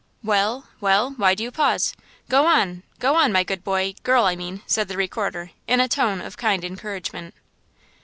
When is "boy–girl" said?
3.63-4.25